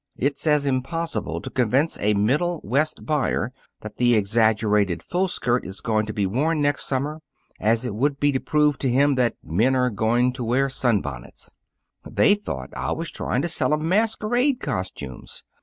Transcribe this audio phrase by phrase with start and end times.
[0.17, 5.79] It's as impossible to convince a Middle West buyer that the exaggerated full skirt is
[5.79, 7.21] going to be worn next summer
[7.59, 11.51] as it would be to prove to him that men are going to wear sunbonnets.
[12.03, 15.43] They thought I was trying to sell 'em masquerade costumes.